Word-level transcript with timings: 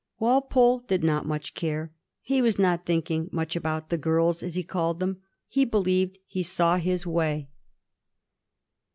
Walpole 0.17 0.79
did 0.79 1.03
not 1.03 1.27
much 1.27 1.53
care. 1.53 1.91
He 2.23 2.41
was 2.41 2.57
not 2.57 2.87
thinking 2.87 3.29
much 3.31 3.55
about 3.55 3.85
^' 3.85 3.89
the 3.89 3.99
girls," 3.99 4.41
as 4.41 4.55
he 4.55 4.63
called 4.63 4.99
them. 4.99 5.21
He 5.47 5.63
believed 5.63 6.17
he 6.25 6.41
saw 6.41 6.77
his 6.77 7.05
way. 7.05 7.49